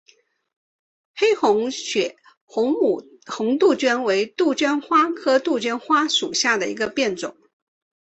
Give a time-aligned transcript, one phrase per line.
[1.13, 2.15] 黑红血
[2.45, 2.75] 红
[3.59, 7.37] 杜鹃为杜鹃花科杜鹃花属下的一个变种。